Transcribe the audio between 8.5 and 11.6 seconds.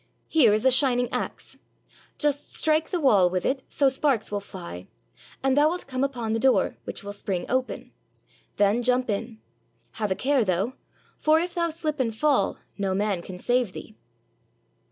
Then jump in. Have a care, though; for if